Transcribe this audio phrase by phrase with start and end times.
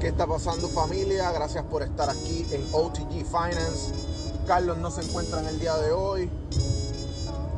[0.00, 1.32] ¿Qué está pasando familia?
[1.32, 3.92] Gracias por estar aquí en OTG Finance.
[4.46, 6.30] Carlos no se encuentra en el día de hoy,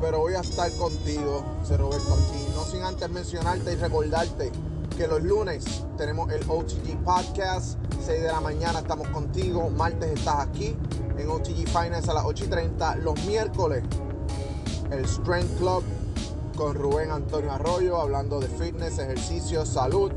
[0.01, 2.47] pero voy a estar contigo, José Roberto aquí.
[2.55, 4.53] No sin antes mencionarte y recordarte
[4.97, 7.77] que los lunes tenemos el OTG Podcast,
[8.07, 10.75] 6 de la mañana estamos contigo, martes estás aquí
[11.19, 13.85] en OTG Finance a las 8 y 30, los miércoles
[14.91, 15.85] el Strength Club
[16.57, 20.11] con Rubén Antonio Arroyo hablando de fitness, ejercicio, salud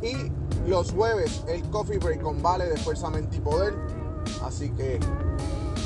[0.00, 0.30] y
[0.66, 3.74] los jueves el Coffee Break con Vale de Fuerza Mente y Poder.
[4.44, 5.00] Así que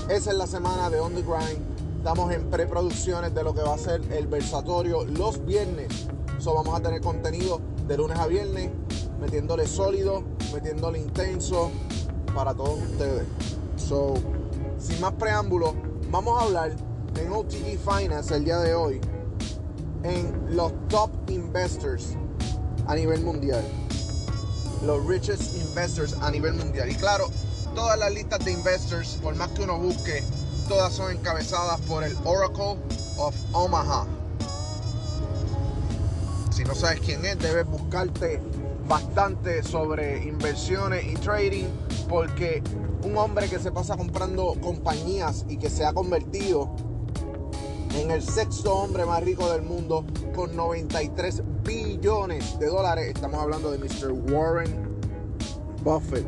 [0.08, 1.98] esa es la semana de On The Grind.
[1.98, 5.88] Estamos en preproducciones de lo que va a ser el versatorio los viernes.
[6.38, 8.70] So vamos a tener contenido de lunes a viernes,
[9.20, 11.70] metiéndole sólido, metiéndole intenso
[12.34, 13.26] para todos ustedes.
[13.76, 14.14] So,
[14.78, 15.72] sin más preámbulos,
[16.10, 16.72] vamos a hablar
[17.18, 19.00] en OTG Finance el día de hoy
[20.02, 22.16] en los top investors
[22.86, 23.64] a nivel mundial
[24.84, 26.90] los richest investors a nivel mundial.
[26.90, 27.30] Y claro,
[27.74, 30.22] todas las listas de investors, por más que uno busque,
[30.68, 32.76] todas son encabezadas por el Oracle
[33.18, 34.06] of Omaha.
[36.50, 38.40] Si no sabes quién es, debes buscarte
[38.86, 41.66] bastante sobre inversiones y trading,
[42.08, 42.62] porque
[43.02, 46.70] un hombre que se pasa comprando compañías y que se ha convertido
[47.94, 53.12] en el sexto hombre más rico del mundo con 93 billones de dólares.
[53.14, 54.10] Estamos hablando de Mr.
[54.32, 54.98] Warren
[55.82, 56.26] Buffett.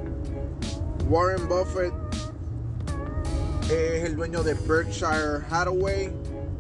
[1.09, 1.93] Warren Buffett
[3.71, 6.13] es el dueño de Berkshire Hathaway.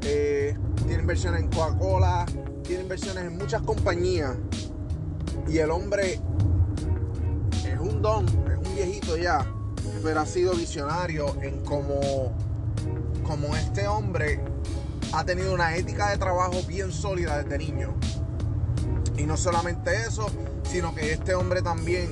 [0.02, 2.26] Eh, tiene inversiones en Coca-Cola.
[2.64, 4.34] Tiene inversiones en muchas compañías.
[5.48, 6.20] Y el hombre
[7.64, 9.46] es un don, es un viejito ya.
[10.02, 12.32] Pero ha sido visionario en cómo,
[13.24, 14.40] como este hombre
[15.12, 17.94] ha tenido una ética de trabajo bien sólida desde niño.
[19.16, 20.26] Y no solamente eso,
[20.70, 22.08] sino que este hombre también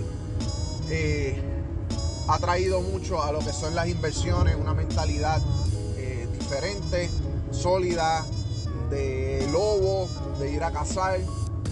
[0.88, 1.38] eh,
[2.28, 5.40] ha traído mucho a lo que son las inversiones, una mentalidad
[5.96, 7.10] eh, diferente,
[7.50, 8.24] sólida,
[8.90, 11.18] de lobo, de ir a cazar.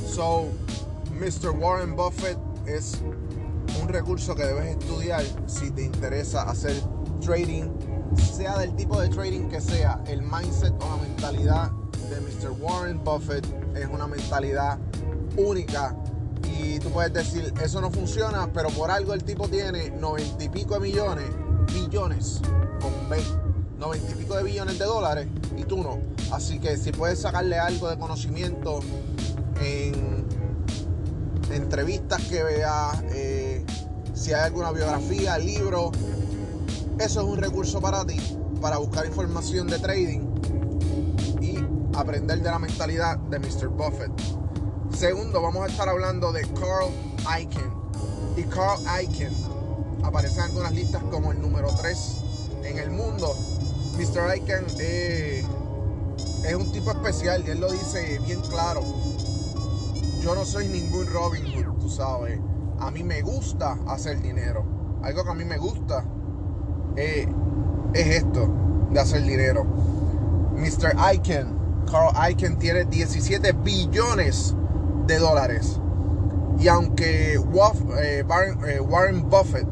[0.07, 0.49] So,
[1.19, 1.51] Mr.
[1.51, 2.99] Warren Buffett es
[3.81, 6.75] un recurso que debes estudiar si te interesa hacer
[7.25, 7.71] trading
[8.17, 11.71] sea del tipo de trading que sea, el mindset o la mentalidad
[12.11, 12.51] de Mr.
[12.61, 14.79] Warren Buffett es una mentalidad
[15.37, 15.97] única.
[16.45, 20.49] Y tú puedes decir, eso no funciona, pero por algo el tipo tiene noventa y
[20.49, 21.29] pico de millones,
[21.73, 22.41] billones,
[22.81, 23.19] con B,
[23.79, 25.99] noventa y pico de billones de dólares y tú no.
[26.33, 28.81] Así que si puedes sacarle algo de conocimiento
[29.61, 30.27] en
[31.51, 33.65] entrevistas que veas, eh,
[34.15, 35.93] si hay alguna biografía, libro,
[36.99, 38.19] eso es un recurso para ti,
[38.61, 40.21] para buscar información de trading
[41.41, 41.59] y
[41.97, 43.69] aprender de la mentalidad de Mr.
[43.69, 44.13] Buffett.
[44.97, 46.91] Segundo, vamos a estar hablando de Carl
[47.41, 47.73] Icahn.
[48.37, 49.33] Y Carl Icahn
[50.05, 52.17] aparece en algunas listas como el número 3
[52.65, 53.35] en el mundo.
[53.97, 54.37] Mr.
[54.37, 55.45] Icahn eh,
[56.45, 58.83] es un tipo especial y él lo dice bien claro.
[60.21, 62.39] Yo no soy ningún Robin Hood, tú sabes.
[62.79, 64.65] A mí me gusta hacer dinero.
[65.03, 66.05] Algo que a mí me gusta
[66.97, 67.29] eh,
[67.95, 68.49] es esto
[68.91, 69.65] de hacer dinero.
[70.55, 70.95] Mr.
[71.15, 71.59] Icahn,
[71.91, 74.55] Carl Icahn tiene 17 billones
[75.07, 75.79] de dólares.
[76.59, 77.39] Y aunque eh,
[77.99, 79.67] eh, Warren Buffett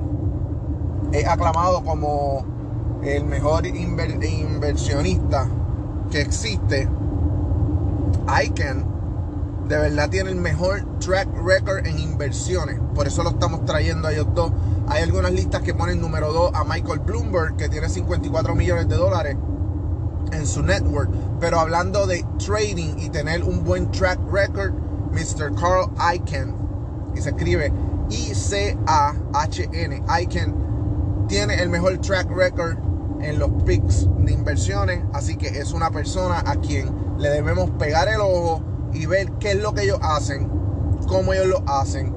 [1.13, 2.45] es aclamado como
[3.03, 5.47] el mejor inversionista
[6.11, 6.89] que existe,
[8.45, 8.91] Icahn
[9.69, 12.81] de verdad tiene el mejor track record en inversiones.
[12.95, 14.51] Por eso lo estamos trayendo a ellos dos
[14.91, 18.97] hay algunas listas que ponen número 2 a Michael Bloomberg, que tiene 54 millones de
[18.97, 19.37] dólares
[20.33, 21.09] en su network.
[21.39, 24.73] Pero hablando de trading y tener un buen track record,
[25.13, 25.55] Mr.
[25.55, 26.57] Carl Icahn,
[27.15, 27.73] y se escribe
[28.11, 28.83] I-C-A-H-N,
[30.21, 32.77] Icahn, tiene el mejor track record
[33.21, 35.05] en los picks de inversiones.
[35.13, 38.61] Así que es una persona a quien le debemos pegar el ojo
[38.93, 40.51] y ver qué es lo que ellos hacen,
[41.07, 42.13] cómo ellos lo hacen,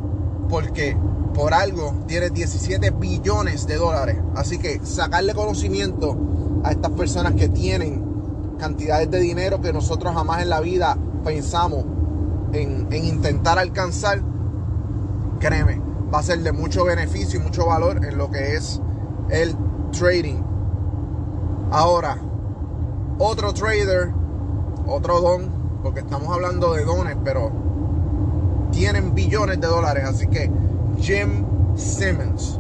[0.49, 0.97] porque
[1.33, 4.17] por algo tiene 17 billones de dólares.
[4.35, 6.17] Así que sacarle conocimiento
[6.63, 11.85] a estas personas que tienen cantidades de dinero que nosotros jamás en la vida pensamos
[12.53, 14.21] en, intentar alcanzar,
[15.39, 15.81] créeme,
[16.13, 18.79] va a ser de mucho beneficio y mucho valor en lo que es
[19.29, 19.55] el
[19.91, 20.41] trading.
[21.71, 22.17] Ahora,
[23.17, 24.11] otro trader,
[24.87, 25.49] otro don,
[25.81, 27.51] porque estamos hablando de dones, pero
[28.71, 30.49] tienen billones de dólares, así que
[30.99, 31.45] Jim
[31.75, 32.59] Simmons.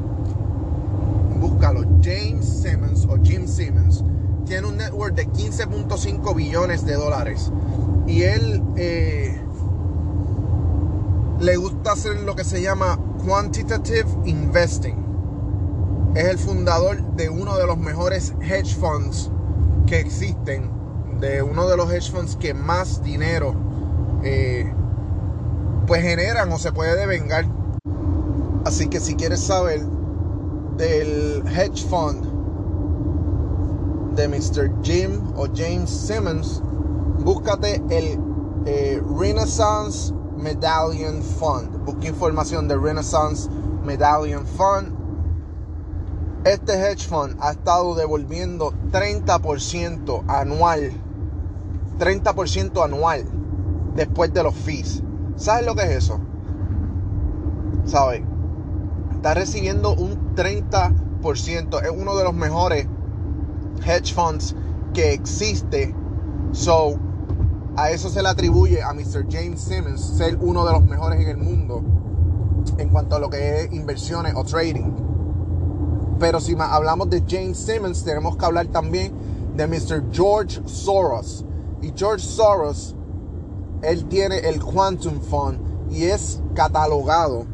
[1.39, 4.03] Búscalo, James Simmons o Jim Simmons.
[4.45, 7.51] Tiene un network de 15.5 billones de dólares.
[8.07, 9.39] Y él eh,
[11.39, 15.03] le gusta hacer lo que se llama Quantitative Investing.
[16.15, 19.31] Es el fundador de uno de los mejores hedge funds
[19.87, 20.69] que existen,
[21.19, 23.55] de uno de los hedge funds que más dinero
[24.23, 24.71] eh,
[25.87, 27.45] pues generan o se puede devengar.
[28.73, 29.85] Así que si quieres saber
[30.77, 32.25] del hedge fund
[34.15, 34.71] de Mr.
[34.81, 36.59] Jim o James Simmons,
[37.19, 38.17] búscate el
[38.65, 41.85] eh, Renaissance Medallion Fund.
[41.85, 43.47] Busca información de Renaissance
[43.85, 44.91] Medallion Fund.
[46.43, 50.91] Este hedge fund ha estado devolviendo 30% anual.
[51.99, 53.23] 30% anual
[53.95, 55.03] después de los fees.
[55.35, 56.19] ¿Sabes lo que es eso?
[57.85, 58.32] ¿Sabes?
[59.23, 61.81] Está recibiendo un 30%.
[61.81, 62.85] Es uno de los mejores
[63.85, 64.53] hedge funds
[64.93, 65.95] que existe.
[66.51, 66.99] So,
[67.77, 69.25] a eso se le atribuye a Mr.
[69.31, 71.81] James Simmons ser uno de los mejores en el mundo
[72.77, 74.91] en cuanto a lo que es inversiones o trading.
[76.19, 79.13] Pero si hablamos de James Simmons, tenemos que hablar también
[79.55, 80.03] de Mr.
[80.11, 81.45] George Soros.
[81.81, 82.93] Y George Soros,
[83.83, 85.59] él tiene el Quantum Fund
[85.89, 87.52] y es catalogado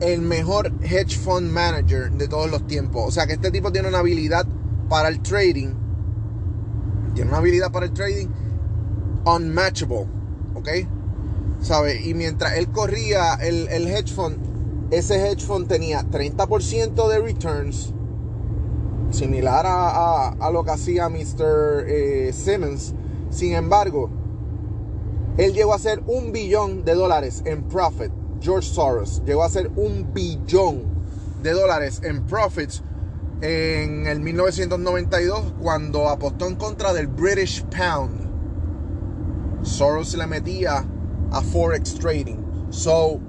[0.00, 3.04] el mejor hedge fund manager de todos los tiempos.
[3.06, 4.46] O sea que este tipo tiene una habilidad
[4.88, 5.74] para el trading.
[7.14, 8.28] Tiene una habilidad para el trading
[9.24, 10.06] unmatchable.
[10.54, 10.68] ¿Ok?
[11.60, 12.00] ¿Sabe?
[12.02, 14.38] Y mientras él corría el, hedge fund,
[14.90, 17.92] ese hedge fund tenía 30% de returns.
[19.10, 21.84] Similar a, lo que hacía Mr.
[21.86, 22.94] Eh, Simmons.
[23.28, 24.08] Sin embargo,
[25.36, 28.12] él llegó a hacer un billón de dólares en profit.
[28.40, 30.82] George Soros llegó a hacer un billón
[31.42, 32.82] de dólares en profits
[33.40, 38.28] en el 1992 cuando apostó en contra del British Pound.
[39.62, 40.84] Soros le metía
[41.30, 42.36] a Forex Trading.
[42.70, 43.20] So,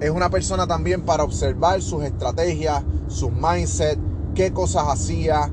[0.00, 3.98] es una persona también para observar sus estrategias, su mindset,
[4.34, 5.50] qué cosas hacía,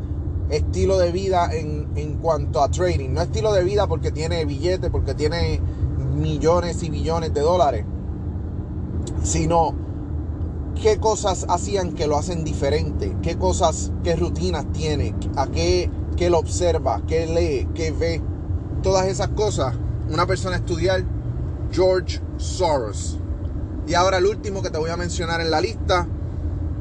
[0.49, 3.11] estilo de vida en, en cuanto a trading.
[3.13, 5.61] No estilo de vida porque tiene billetes, porque tiene
[6.13, 7.85] millones y billones de dólares,
[9.23, 9.73] sino
[10.81, 16.29] qué cosas hacían que lo hacen diferente, qué cosas, qué rutinas tiene, a qué, qué
[16.29, 18.21] lo observa, qué lee, qué ve,
[18.81, 19.75] todas esas cosas.
[20.09, 21.03] Una persona estudiar,
[21.71, 23.17] George Soros.
[23.87, 26.05] Y ahora el último que te voy a mencionar en la lista,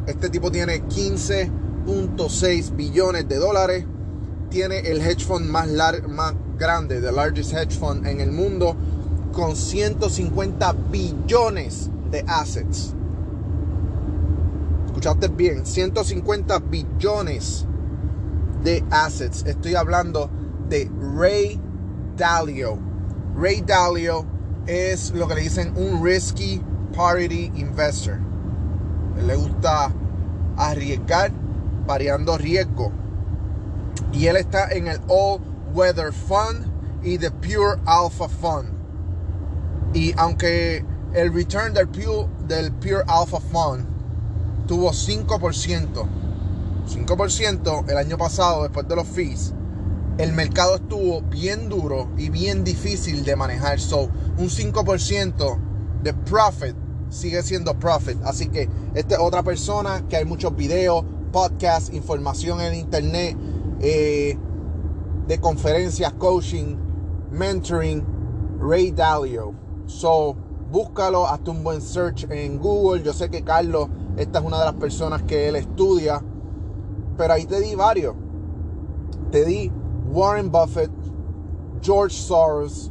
[0.07, 3.87] este tipo tiene 15.6 billones de dólares,
[4.51, 5.69] tiene el hedge fund más,
[6.09, 8.77] más grande, the largest hedge fund en el mundo,
[9.33, 12.95] con 150 billones de assets
[15.03, 17.67] escuchaste bien, 150 billones
[18.63, 19.43] de assets.
[19.47, 20.31] Estoy hablando
[20.69, 21.61] de Ray
[22.17, 22.79] Dalio.
[23.35, 24.25] Ray Dalio
[24.67, 26.63] es lo que le dicen un risky
[26.95, 28.21] party investor.
[29.27, 29.93] le gusta
[30.57, 31.33] arriesgar,
[31.85, 32.93] pareando riesgo.
[34.13, 35.41] Y él está en el All
[35.75, 36.71] Weather Fund
[37.03, 38.69] y the Pure Alpha Fund.
[39.95, 43.87] Y aunque el return del Pure, del Pure Alpha Fund
[44.67, 46.07] tuvo 5%.
[46.89, 49.53] 5% el año pasado después de los fees.
[50.19, 53.81] El mercado estuvo bien duro y bien difícil de manejar.
[53.81, 55.59] So, un 5%
[56.03, 56.77] de profit
[57.11, 58.19] sigue siendo profit.
[58.25, 63.37] Así que esta es otra persona que hay muchos videos, podcasts, información en internet,
[63.81, 64.39] eh,
[65.27, 66.77] de conferencias, coaching,
[67.31, 68.05] mentoring,
[68.61, 69.55] Ray Dalio.
[69.87, 70.37] So,
[70.73, 73.03] búscalo, hazte un buen search en Google.
[73.03, 76.23] Yo sé que Carlos esta es una de las personas que él estudia.
[77.17, 78.15] Pero ahí te di varios.
[79.31, 79.71] Te di
[80.11, 80.91] Warren Buffett,
[81.83, 82.91] George Soros,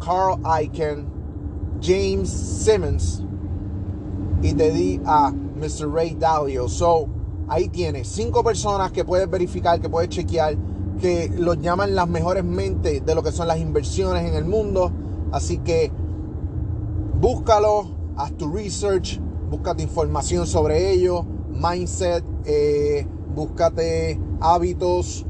[0.00, 1.06] Carl Icahn,
[1.80, 3.22] James Simmons
[4.42, 5.92] y te di a Mr.
[5.92, 6.68] Ray Dalio.
[6.68, 7.08] So,
[7.48, 10.56] ahí tienes cinco personas que puedes verificar, que puedes chequear,
[11.00, 14.92] que los llaman las mejores mentes de lo que son las inversiones en el mundo.
[15.32, 15.90] Así que
[17.20, 19.20] búscalo, haz tu research,
[19.50, 25.26] búscate información sobre ello, mindset, eh, búscate hábitos,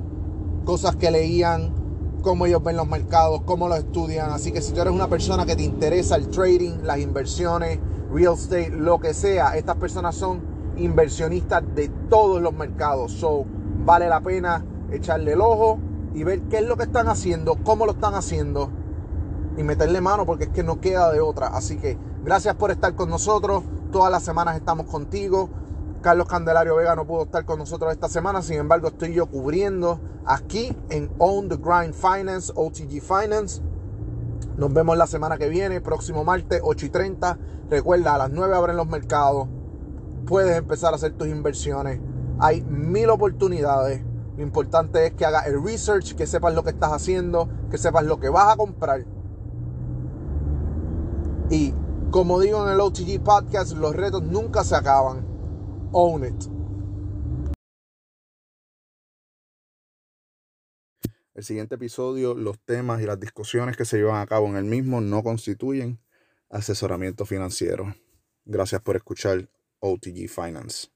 [0.64, 1.73] cosas que leían,
[2.23, 4.30] cómo ellos ven los mercados, cómo los estudian.
[4.30, 7.78] Así que si tú eres una persona que te interesa el trading, las inversiones,
[8.12, 10.42] real estate, lo que sea, estas personas son
[10.76, 13.12] inversionistas de todos los mercados.
[13.12, 13.45] So,
[13.87, 15.78] vale la pena echarle el ojo
[16.14, 18.71] y ver qué es lo que están haciendo, cómo lo están haciendo
[19.59, 21.49] y meterle mano porque es que no queda de otra.
[21.49, 23.65] Así que gracias por estar con nosotros.
[23.91, 25.50] Todas las semanas estamos contigo.
[26.00, 29.99] Carlos Candelario Vega no pudo estar con nosotros esta semana, sin embargo estoy yo cubriendo
[30.25, 33.61] aquí en Own the Grind Finance, OTG Finance.
[34.57, 37.38] Nos vemos la semana que viene, próximo martes, 8 y 30.
[37.69, 39.49] Recuerda, a las 9 abren los mercados.
[40.25, 42.00] Puedes empezar a hacer tus inversiones.
[42.38, 44.05] Hay mil oportunidades.
[44.37, 48.05] Lo importante es que hagas el research, que sepas lo que estás haciendo, que sepas
[48.05, 49.05] lo que vas a comprar.
[51.50, 51.73] Y
[52.11, 55.26] como digo en el OTG Podcast, los retos nunca se acaban.
[55.93, 56.59] Own it.
[61.35, 64.64] El siguiente episodio, los temas y las discusiones que se llevan a cabo en el
[64.64, 66.00] mismo no constituyen
[66.50, 67.95] asesoramiento financiero.
[68.45, 70.88] Gracias por escuchar OTG Finance.